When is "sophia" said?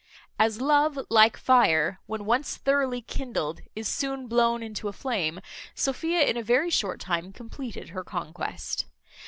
5.75-6.23